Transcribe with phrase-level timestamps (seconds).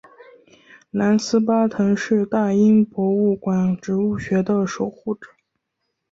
[0.89, 5.29] 兰斯巴腾是大英博物馆植物学的守护者。